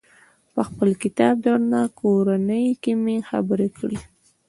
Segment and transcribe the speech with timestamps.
[0.53, 3.99] په خپل کتاب درنه کورنۍ کې مې خبرې کړي.